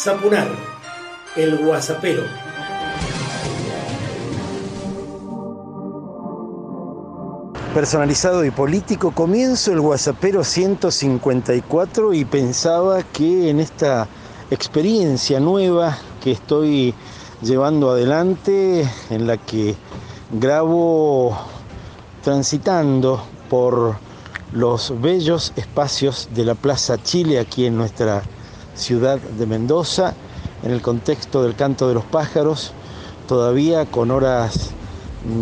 [0.00, 0.46] Zapunar,
[1.34, 2.22] el guasapero.
[7.74, 14.06] Personalizado y político, comienzo el guasapero 154 y pensaba que en esta
[14.52, 16.94] experiencia nueva que estoy
[17.42, 19.74] llevando adelante, en la que
[20.30, 21.36] grabo
[22.22, 23.20] transitando
[23.50, 23.96] por
[24.52, 28.22] los bellos espacios de la Plaza Chile aquí en nuestra
[28.78, 30.14] ciudad de Mendoza,
[30.62, 32.72] en el contexto del canto de los pájaros,
[33.26, 34.70] todavía con horas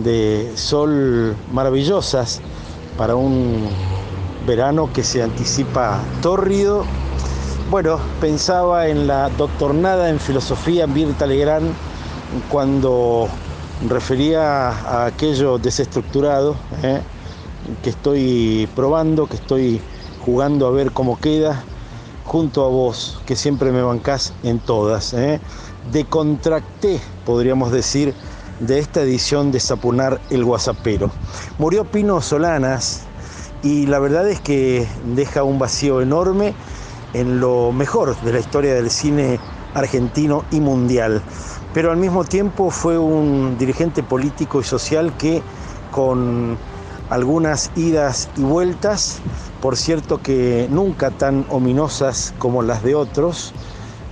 [0.03, 2.41] de sol maravillosas
[2.97, 3.69] para un
[4.47, 6.85] verano que se anticipa tórrido.
[7.71, 11.73] Bueno, pensaba en la doctornada en filosofía Mirta Legrand
[12.49, 13.29] cuando
[13.89, 17.01] refería a aquello desestructurado ¿eh?
[17.83, 19.80] que estoy probando, que estoy
[20.25, 21.63] jugando a ver cómo queda,
[22.27, 25.15] junto a vos, que siempre me bancás en todas.
[25.15, 25.41] ¿eh?
[25.93, 28.15] Decontracté, podríamos decir,
[28.60, 31.10] de esta edición de Zapunar el Guasapero.
[31.59, 33.04] Murió Pino Solanas
[33.63, 36.54] y la verdad es que deja un vacío enorme
[37.13, 39.38] en lo mejor de la historia del cine
[39.74, 41.23] argentino y mundial.
[41.73, 45.43] Pero al mismo tiempo fue un dirigente político y social que
[45.91, 46.59] con
[47.10, 49.18] algunas idas y vueltas,
[49.60, 53.52] por cierto que nunca tan ominosas como las de otros,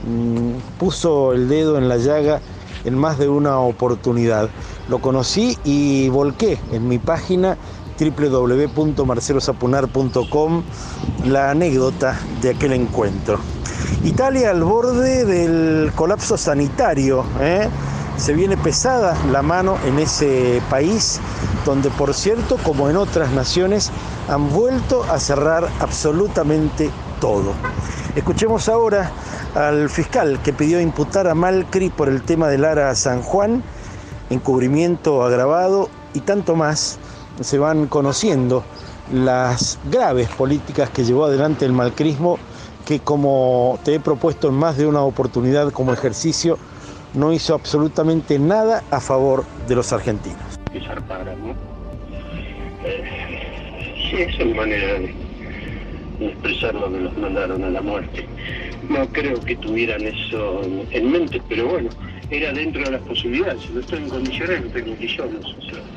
[0.07, 2.43] mm, puso el dedo en la llaga
[2.85, 4.49] en más de una oportunidad.
[4.89, 7.57] Lo conocí y volqué en mi página
[7.99, 10.63] www.marcelosapunar.com
[11.27, 13.39] la anécdota de aquel encuentro.
[14.05, 17.25] Italia al borde del colapso sanitario.
[17.41, 17.69] ¿eh?
[18.17, 21.21] Se viene pesada la mano en ese país
[21.65, 23.91] donde, por cierto, como en otras naciones,
[24.29, 27.53] han vuelto a cerrar absolutamente todo.
[28.15, 29.11] Escuchemos ahora
[29.55, 33.63] al fiscal que pidió imputar a Malcri por el tema del Lara San Juan,
[34.31, 36.99] encubrimiento agravado y tanto más.
[37.41, 38.63] Se van conociendo
[39.13, 42.39] las graves políticas que llevó adelante el malcrismo,
[42.85, 46.59] que como te he propuesto en más de una oportunidad como ejercicio,
[47.15, 50.59] no hizo absolutamente nada a favor de los argentinos.
[54.11, 55.15] sí, es una manera de
[56.21, 58.27] expresar lo que los mandaron a la muerte.
[58.89, 60.61] No creo que tuvieran eso
[60.91, 61.91] en mente, pero bueno,
[62.31, 63.63] era dentro de las posibilidades.
[63.63, 65.45] Si no estoy en condiciones, no tengo condiciones.
[65.45, 65.94] O sea.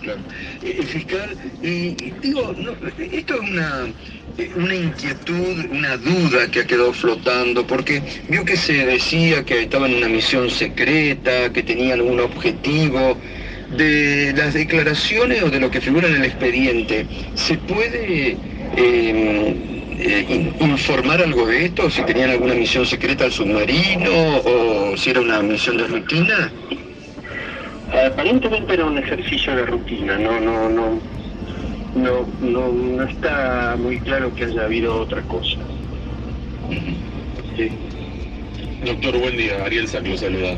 [0.00, 0.20] Claro.
[0.62, 2.54] Eh, fiscal, y, digo,
[2.98, 3.86] esto es una,
[4.56, 9.90] una inquietud, una duda que ha quedado flotando, porque vio que se decía que estaban
[9.92, 13.18] en una misión secreta, que tenían un objetivo.
[13.68, 18.36] De las declaraciones o de lo que figura en el expediente, ¿se puede
[18.76, 19.54] eh,
[19.98, 24.12] eh, informar algo de esto, si tenían alguna misión secreta al submarino
[24.44, 26.52] o si era una misión de rutina?
[27.92, 30.98] Aparentemente era un ejercicio de rutina, no, no, no,
[31.94, 35.58] no, no, está muy claro que haya habido otra cosa.
[38.84, 39.64] Doctor, buen día.
[39.64, 40.56] Ariel Saclo saluda.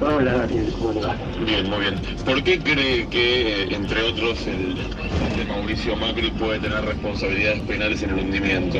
[0.00, 1.14] Hola, Ariel, ¿cómo va?
[1.44, 1.94] Bien, muy bien.
[2.24, 8.10] ¿Por qué cree que, entre otros, el, de Mauricio Macri puede tener responsabilidades penales en
[8.10, 8.78] el hundimiento?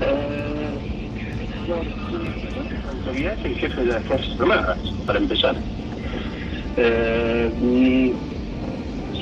[0.00, 0.70] Eh,
[1.68, 1.99] no,
[3.44, 5.56] el jefe de las Fuerzas Armadas, para empezar.
[6.76, 8.12] Eh,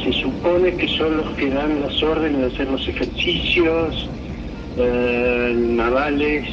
[0.05, 4.09] se supone que son los que dan las órdenes de hacer los ejercicios
[4.77, 6.47] eh, navales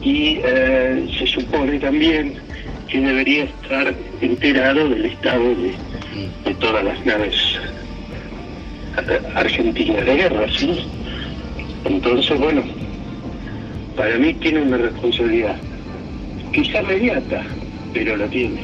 [0.00, 2.34] y eh, se supone también
[2.88, 7.34] que debería estar enterado del estado de, todas las naves
[9.34, 10.86] argentinas de guerra, ¿sí?
[11.84, 12.62] Entonces, bueno,
[13.96, 15.56] para mí tiene una responsabilidad,
[16.56, 17.44] quizá inmediata,
[17.92, 18.60] pero la tiene.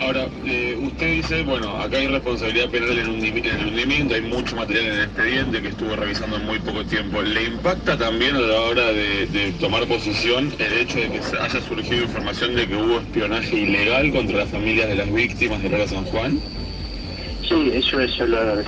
[0.00, 4.86] Ahora, eh, usted dice, bueno, acá hay responsabilidad penal en el, hundimiento, hay mucho material
[4.86, 7.22] en el expediente que estuvo revisando en muy poco tiempo.
[7.22, 12.02] ¿Le impacta también a la hora de, tomar posición el hecho de que haya surgido
[12.02, 16.04] información de que hubo espionaje ilegal contra las familias de las víctimas de Lola San
[16.04, 16.40] Juan?
[17.48, 18.12] Sí, eso es,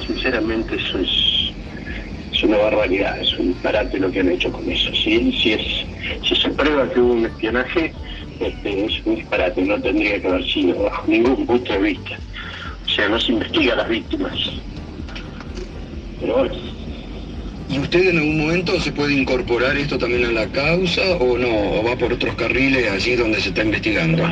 [0.07, 1.53] sinceramente, eso es,
[2.33, 4.93] es una barbaridad, es un disparate lo que han hecho con eso.
[4.95, 7.93] Si, si, es, prueba que hubo un espionaje,
[8.41, 12.19] este, es un disparate, no tendría que haber sido bajo ningún punto de vista.
[12.85, 14.35] O sea, no se investiga a las víctimas.
[16.21, 16.55] Pero bueno.
[17.69, 21.49] ¿Y usted en algún momento se puede incorporar esto también a la causa o no?
[21.49, 24.23] ¿O va por otros carriles allí donde se está investigando?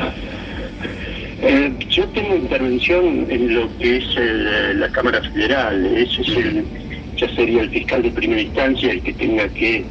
[1.41, 5.85] Eh, yo tengo intervención en lo que es eh, la Cámara Federal.
[5.97, 6.65] Ese es el,
[7.17, 9.85] ya sería el fiscal de primera instancia el que tenga que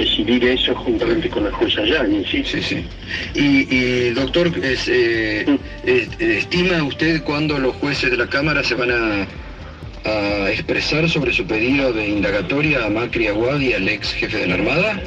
[0.00, 2.42] decidir eso juntamente con la jueza Yañez, ¿sí?
[2.44, 2.84] Sí, sí.
[3.34, 5.58] Y, doctor, es, eh,
[6.18, 9.26] ¿estima usted cuándo los jueces de la Cámara se van a,
[10.50, 15.00] expresar sobre su pedido de indagatoria a Macri Aguadi, al ex jefe de la Armada?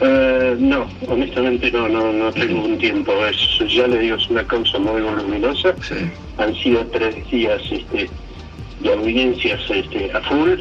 [0.00, 3.12] Eh, no, honestamente no, no, no tengo un tiempo.
[3.26, 3.36] Es,
[3.68, 5.74] ya le digo, es una causa muy voluminosa.
[6.38, 8.08] Han sido tres días este,
[8.80, 10.52] de audiencias este, a full,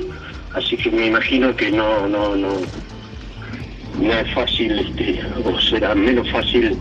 [0.53, 2.49] así que me imagino que no, no, no,
[4.05, 6.79] no es fácil, este, o será menos fácil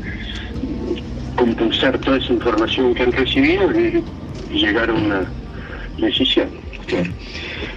[1.37, 4.05] compulsar toda esa información que han recibido y,
[4.51, 5.33] llegar a una
[5.99, 6.64] decisión.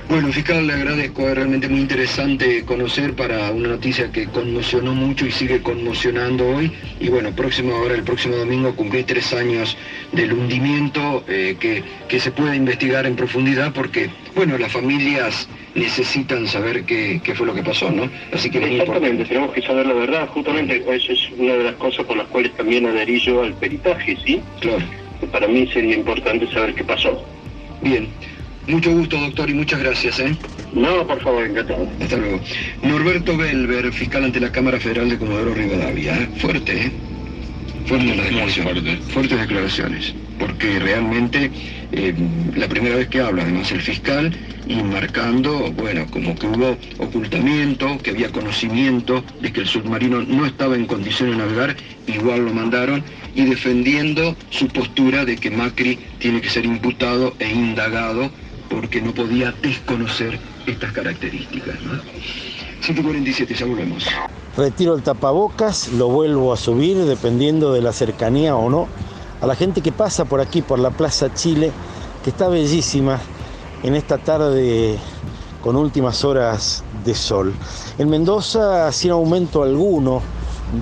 [0.10, 5.26] Bueno, fiscal, le agradezco, es realmente muy interesante conocer para una noticia que conmocionó mucho
[5.26, 6.72] y sigue conmocionando hoy.
[7.00, 9.78] Y bueno, próximo ahora, el próximo domingo, cumplí tres años
[10.14, 16.48] del hundimiento eh, que, que se puede investigar en profundidad porque, bueno, las familias necesitan
[16.48, 18.10] saber qué, fue lo que pasó, ¿no?
[18.34, 22.06] Así que Exactamente, tenemos que saber la verdad, justamente esa es una de las cosas
[22.06, 24.42] por las cuales también adherí yo al peritaje, ¿sí?
[24.60, 24.84] Claro.
[25.32, 27.24] para mí sería importante saber qué pasó.
[27.82, 28.08] Bien.
[28.68, 30.36] Mucho gusto, doctor, y muchas gracias, ¿eh?
[30.74, 31.88] No, por favor, encantado.
[32.02, 32.42] Hasta luego.
[32.84, 36.18] Norberto Belver, fiscal ante la Cámara Federal de Comodoro Rivadavia.
[36.18, 36.30] ¿eh?
[36.38, 36.92] Fuerte, ¿eh?
[37.86, 38.68] Fuerte la declaración.
[39.14, 40.14] Fuertes declaraciones.
[40.38, 41.50] Porque realmente
[41.94, 42.14] eh,
[42.56, 44.36] la primera vez que habla, además el fiscal,
[44.68, 50.46] y marcando, bueno, como que hubo ocultamiento, que había conocimiento de que el submarino no
[50.46, 51.78] estaba en condiciones de navegar,
[52.08, 53.02] igual lo mandaron,
[53.34, 58.30] y defendiendo su postura de que Macri tiene que ser imputado e indagado
[58.70, 61.82] porque no podía desconocer estas características.
[61.82, 62.00] ¿no?
[62.82, 64.06] 147, ya volvemos.
[64.56, 68.88] Retiro el tapabocas, lo vuelvo a subir dependiendo de la cercanía o no
[69.42, 71.72] a la gente que pasa por aquí, por la Plaza Chile,
[72.24, 73.20] que está bellísima
[73.84, 74.98] en esta tarde
[75.62, 77.54] con últimas horas de sol.
[77.98, 80.22] En Mendoza sin aumento alguno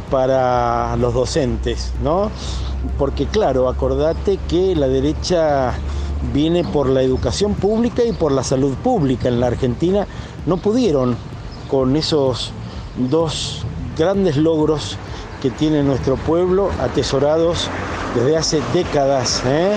[0.09, 2.31] para los docentes, ¿no?
[2.97, 5.73] Porque claro, acordate que la derecha
[6.33, 9.27] viene por la educación pública y por la salud pública.
[9.27, 10.07] En la Argentina
[10.45, 11.15] no pudieron
[11.69, 12.51] con esos
[12.97, 13.63] dos
[13.97, 14.97] grandes logros
[15.41, 17.69] que tiene nuestro pueblo atesorados
[18.15, 19.75] desde hace décadas ¿eh?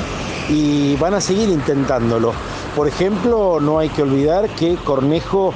[0.49, 2.33] y van a seguir intentándolo.
[2.77, 5.53] Por ejemplo, no hay que olvidar que Cornejo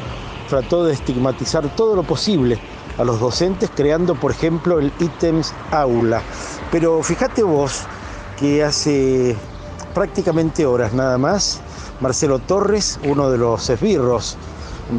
[0.49, 2.59] trató de estigmatizar todo lo posible
[2.99, 6.21] a los docentes creando, por ejemplo, el ítems aula.
[6.71, 7.85] Pero fíjate vos
[8.39, 9.37] que hace
[9.95, 11.61] prácticamente horas nada más,
[12.01, 14.37] Marcelo Torres, uno de los esbirros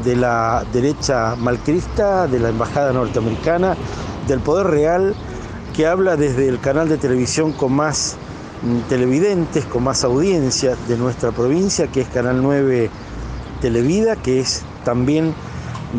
[0.03, 3.75] de la derecha malcrista, de la embajada norteamericana,
[4.27, 5.15] del poder real,
[5.75, 8.15] que habla desde el canal de televisión con más
[8.61, 12.89] mm, televidentes, con más audiencia de nuestra provincia, que es Canal 9
[13.61, 15.33] Televida, que es también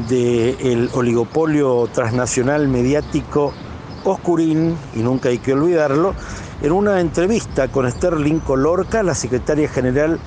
[0.09, 3.53] del oligopolio transnacional mediático
[4.05, 6.15] Oscurín, y nunca hay que olvidarlo,
[6.63, 10.19] en una entrevista con Sterling Colorca, la secretaria general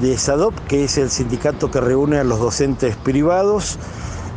[0.00, 3.78] de SADOP, que es el sindicato que reúne a los docentes privados,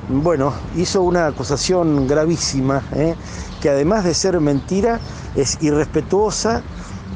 [0.10, 3.16] bueno, hizo una acusación gravísima, ¿eh?
[3.62, 5.00] que además de ser mentira,
[5.36, 6.64] es irrespetuosa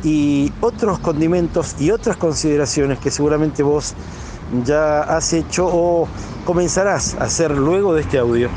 [0.04, 3.94] y otros condimentos y otras consideraciones que seguramente vos
[4.66, 6.08] ya has hecho o
[6.46, 8.50] comenzarás a hacer luego de este audio.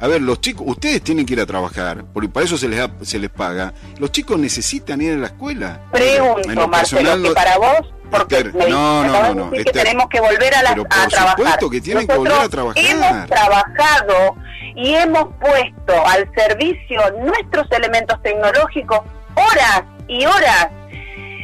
[0.00, 2.88] A ver, los chicos, ustedes tienen que ir a trabajar, porque para eso se les,
[3.02, 3.74] se les paga.
[3.98, 5.80] Los chicos necesitan ir a la escuela.
[5.90, 10.84] Pregunto, Marcelo, para vos, porque no, no, no, que tenemos que volver a, la, pero
[10.84, 11.36] por trabajar.
[11.36, 12.84] supuesto que tienen que volver a trabajar.
[12.84, 14.36] Hemos trabajado
[14.76, 19.00] y hemos puesto al servicio nuestros elementos tecnológicos
[19.34, 20.68] horas y horas.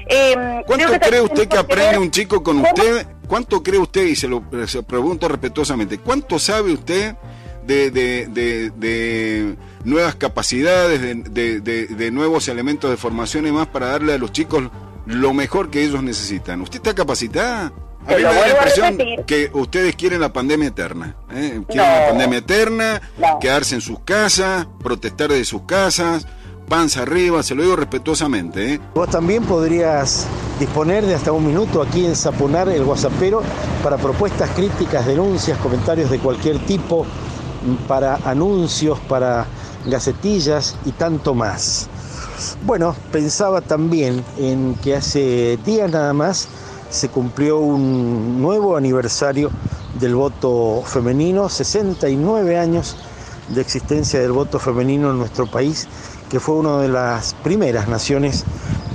[0.06, 3.06] Eh, ¿Cuánto cree usted que aprende un chico con usted?
[3.26, 7.16] ¿Cuánto cree usted, y se lo, se lo pregunto respetuosamente, cuánto sabe usted
[7.66, 14.18] de, de, de, nuevas capacidades, de, nuevos elementos de formación y más para darle a
[14.18, 14.64] los chicos
[15.06, 16.60] lo mejor que ellos necesitan.
[16.60, 17.72] ¿Usted está capacitada?
[18.06, 21.16] A mí me da la impresión que ustedes quieren la pandemia eterna.
[21.32, 21.62] ¿eh?
[21.68, 23.00] Quieren la pandemia eterna,
[23.40, 26.26] quedarse en sus casas, protestar de sus casas,
[26.68, 28.74] panza arriba, se lo digo respetuosamente.
[28.74, 28.80] ¿eh?
[28.94, 30.26] Vos también podrías
[30.58, 33.42] disponer de hasta un minuto aquí en Zapunar el WhatsAppero
[33.82, 37.06] para propuestas, críticas, denuncias, comentarios de cualquier tipo
[37.88, 39.46] para anuncios, para
[39.86, 41.88] gacetillas y tanto más.
[42.66, 46.48] Bueno, pensaba también en que hace días nada más
[46.90, 49.50] se cumplió un nuevo aniversario
[49.98, 52.96] del voto femenino, 69 años
[53.48, 55.86] de existencia del voto femenino en nuestro país,
[56.30, 58.44] que fue una de las primeras naciones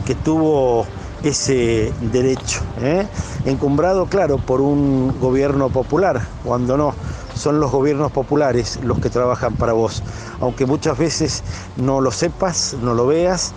[0.05, 0.85] que tuvo
[1.23, 3.05] ese derecho, ¿eh?
[3.45, 6.93] encumbrado, claro, por un gobierno popular, cuando no
[7.39, 10.03] son los gobiernos populares los que trabajan para vos.
[10.41, 11.43] Aunque muchas veces
[11.77, 13.53] no lo sepas, no lo veas,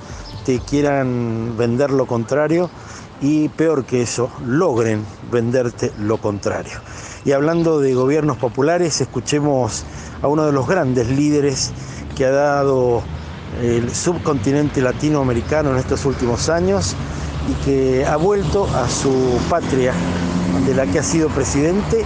[0.46, 2.70] te quieran vender lo contrario
[3.20, 6.78] y peor que eso, logren venderte lo contrario.
[7.24, 9.84] Y hablando de gobiernos populares, escuchemos
[10.22, 11.72] a uno de los grandes líderes
[12.16, 13.02] que ha dado
[13.60, 16.94] el subcontinente latinoamericano en estos últimos años
[17.48, 19.92] y que ha vuelto a su patria
[20.66, 22.04] de la que ha sido presidente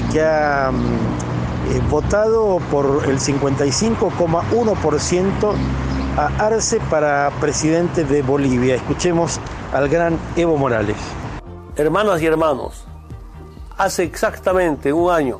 [0.00, 5.54] y que ha mm, eh, votado por el 55,1%
[6.16, 8.74] a Arce para presidente de Bolivia.
[8.74, 9.38] Escuchemos
[9.72, 10.96] al gran Evo Morales.
[11.76, 12.84] Hermanas y hermanos,
[13.78, 15.38] hace exactamente un año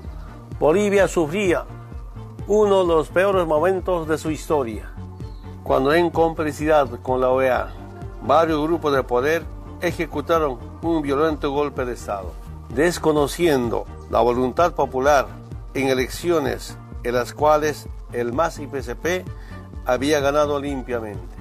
[0.61, 1.65] Bolivia sufría
[2.47, 4.93] uno de los peores momentos de su historia,
[5.63, 7.73] cuando en complicidad con la OEA,
[8.27, 9.43] varios grupos de poder
[9.81, 12.35] ejecutaron un violento golpe de Estado,
[12.75, 15.27] desconociendo la voluntad popular
[15.75, 19.27] en elecciones en las cuales el MAS y PCP
[19.87, 21.37] había ganado limpiamente.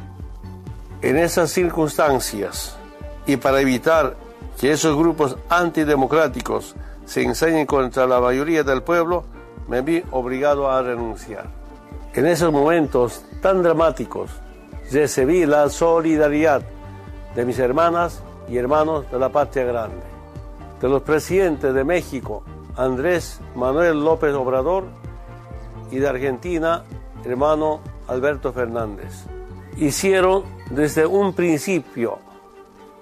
[1.01, 2.77] En esas circunstancias,
[3.25, 4.15] y para evitar
[4.59, 9.23] que esos grupos antidemocráticos se enseñen contra la mayoría del pueblo,
[9.67, 11.47] me vi obligado a renunciar.
[12.13, 14.31] En esos momentos tan dramáticos,
[14.91, 16.61] recibí la solidaridad
[17.35, 20.03] de mis hermanas y hermanos de la patria grande,
[20.81, 22.43] de los presidentes de México,
[22.75, 24.85] Andrés Manuel López Obrador,
[25.91, 26.83] y de Argentina,
[27.23, 29.25] hermano Alberto Fernández.
[29.77, 32.19] Hicieron desde un principio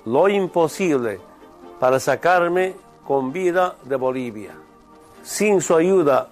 [0.06, 1.20] lo imposible
[1.80, 4.52] para sacarme con vida de Bolivia.
[5.24, 6.30] Sin su ayuda,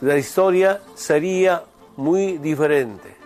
[0.00, 1.64] la historia sería
[1.96, 3.16] muy diferente.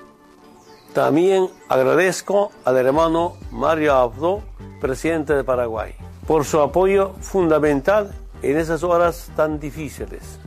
[0.92, 4.42] También agradezco al hermano Mario Abdo,
[4.80, 5.94] presidente de Paraguay,
[6.26, 10.38] por su apoyo fundamental en esas horas tan difíciles.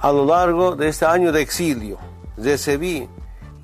[0.00, 1.98] A lo largo de este año de exilio,
[2.36, 3.08] recibí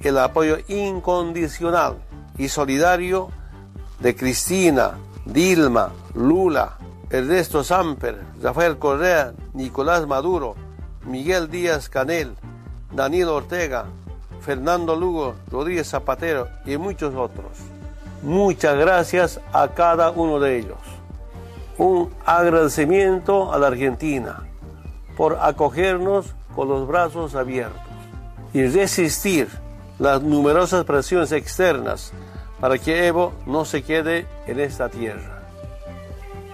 [0.01, 1.97] el apoyo incondicional
[2.37, 3.31] y solidario
[3.99, 4.93] de Cristina,
[5.25, 6.79] Dilma, Lula,
[7.11, 10.55] Ernesto Samper, Rafael Correa, Nicolás Maduro,
[11.05, 12.35] Miguel Díaz Canel,
[12.93, 13.87] Daniel Ortega,
[14.41, 17.59] Fernando Lugo, Rodríguez Zapatero y muchos otros.
[18.23, 20.98] Muchas gracias a cada uno de ellos.
[21.79, 24.43] Un agradecimiento a la Argentina
[25.17, 27.81] por acogernos con los brazos abiertos
[28.53, 29.49] y resistir
[29.99, 32.13] las numerosas presiones externas
[32.61, 35.43] para que Evo no se quede en esta tierra.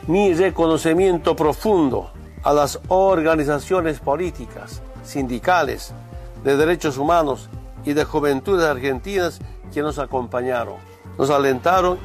[0.06, 2.10] Mi reconocimiento profundo
[2.42, 5.94] a las organizaciones políticas, sindicales,
[6.42, 7.48] de derechos humanos
[7.86, 9.40] y de juventudes argentinas
[9.72, 10.76] que nos acompañaron,
[11.16, 11.98] nos alentaron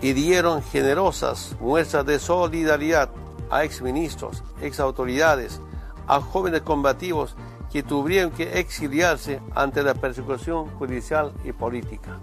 [0.00, 3.08] y dieron generosas muestras de solidaridad
[3.50, 5.60] a exministros, exautoridades,
[6.06, 7.34] a jóvenes combativos
[7.72, 12.18] que tuvieron que exiliarse ante la persecución judicial y política.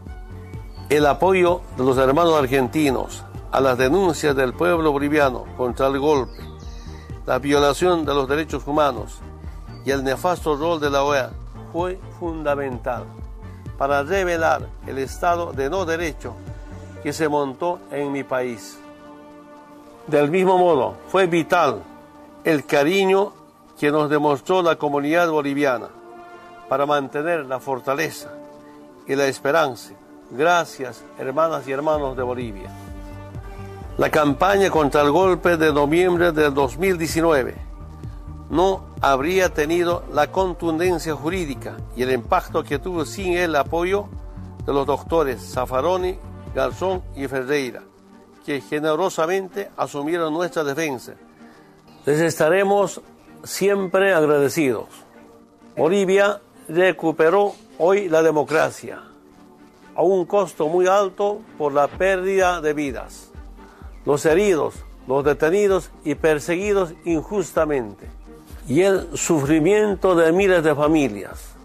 [0.89, 6.41] El apoyo de los hermanos argentinos a las denuncias del pueblo boliviano contra el golpe,
[7.25, 9.19] la violación de los derechos humanos
[9.85, 11.31] y el nefasto rol de la OEA
[11.71, 13.05] fue fundamental
[13.77, 16.35] para revelar el estado de no derecho
[17.03, 18.79] que se montó en mi país.
[20.07, 21.83] Del mismo modo, fue vital
[22.43, 23.33] el cariño
[23.77, 25.89] que nos demostró la comunidad boliviana
[26.69, 28.31] para mantener la fortaleza
[29.07, 29.93] y la esperanza.
[30.31, 32.69] Gracias, hermanas y hermanos de Bolivia.
[33.97, 37.55] La campaña contra el golpe de noviembre del 2019
[38.49, 44.07] no habría tenido la contundencia jurídica y el impacto que tuvo sin el apoyo
[44.65, 46.17] de los doctores Zaffaroni,
[46.53, 47.83] Garzón y Ferreira,
[48.45, 51.13] que generosamente asumieron nuestra defensa.
[52.05, 53.01] Les estaremos
[53.43, 54.87] siempre agradecidos.
[55.75, 59.01] Bolivia recuperó hoy la democracia
[59.95, 63.31] a un costo muy alto por la pérdida de vidas.
[64.05, 64.75] Los heridos,
[65.07, 68.07] los detenidos y perseguidos injustamente
[68.67, 71.55] y el sufrimiento de miles de familias.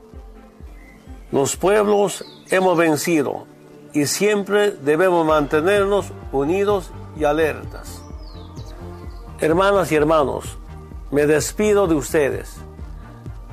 [1.31, 3.47] Los pueblos hemos vencido
[3.93, 8.03] y siempre debemos mantenernos unidos y alertas.
[9.41, 10.59] Hermanas y hermanos,
[11.11, 12.57] me despido de ustedes,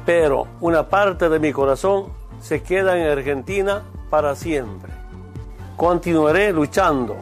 [0.06, 2.08] pero una parte de mi corazón
[2.42, 4.92] se queda en Argentina para siempre.
[5.78, 7.16] Continuaré luchando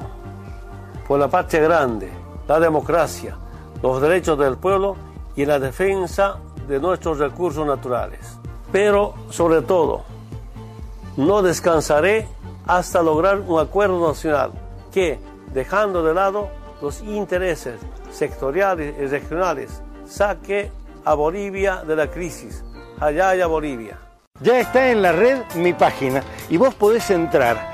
[1.08, 2.10] por la patria grande,
[2.48, 3.38] la democracia,
[3.82, 4.96] los derechos del pueblo
[5.36, 8.40] y la defensa de nuestros recursos naturales.
[8.72, 10.04] Pero sobre todo,
[11.18, 12.28] no descansaré
[12.66, 14.52] hasta lograr un acuerdo nacional
[14.92, 15.20] que,
[15.54, 16.50] dejando de lado
[16.82, 17.80] los intereses
[18.12, 20.72] sectoriales y regionales, saque
[21.06, 22.64] a Bolivia de la crisis
[23.00, 23.98] Ayaya, Bolivia.
[24.40, 27.74] Ya está en la red mi página y vos podés entrar,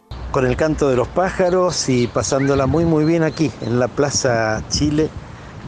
[0.31, 4.63] Con el canto de los pájaros y pasándola muy muy bien aquí en la Plaza
[4.69, 5.09] Chile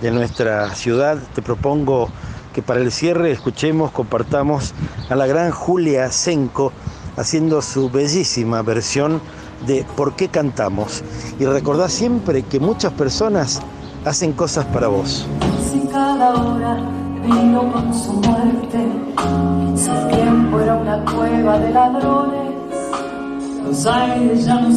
[0.02, 2.08] de nuestra ciudad, te propongo
[2.54, 4.74] que para el cierre escuchemos, compartamos
[5.10, 6.72] a la gran Julia Senco
[7.18, 9.20] haciendo su bellísima versión
[9.68, 11.04] de ¿Por qué cantamos?
[11.40, 13.62] Y recordá siempre que muchas personas
[14.06, 15.28] hacen cosas para vos.
[15.70, 16.78] Si cada hora
[17.22, 18.88] vino con su muerte,
[20.10, 22.53] tiempo era una cueva de ladrones,
[23.74, 24.72] los aires ya no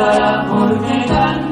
[0.00, 1.49] preguntará por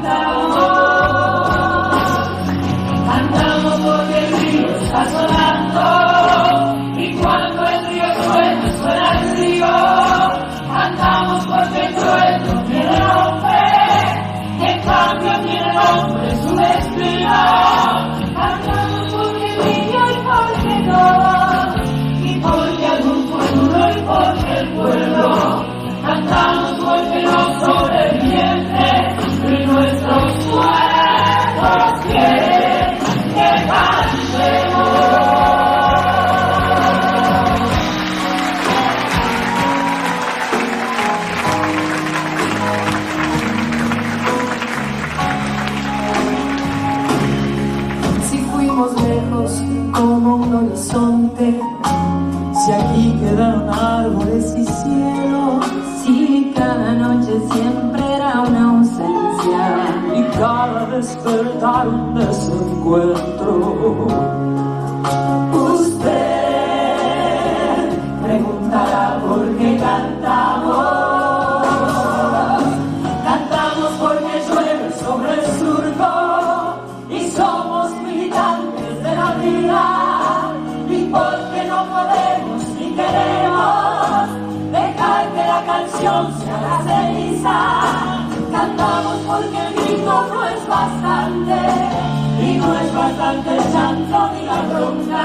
[93.29, 95.23] bastante el llanto ni la bronca.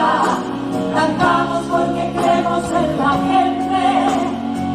[0.94, 3.84] Cantamos porque creemos en la gente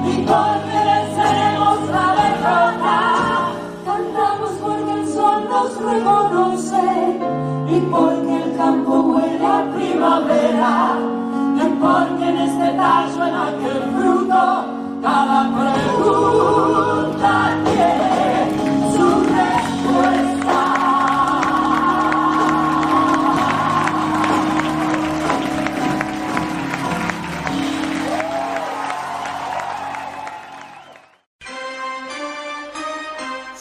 [0.06, 2.96] y porque venceremos la derrota.
[3.86, 6.88] Cantamos porque el sol nos reconoce
[7.68, 10.74] y porque el campo huele a primavera
[11.56, 14.42] y porque en este tallo, en aquel fruto,
[15.02, 17.30] cada pregunta